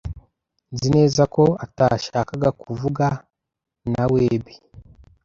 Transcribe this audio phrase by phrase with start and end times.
[0.73, 3.05] Nzi neza ko atashakaga kuvuga
[3.91, 4.55] nawebi.